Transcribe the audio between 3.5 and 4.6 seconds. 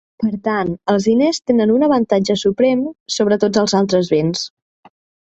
els altres béns.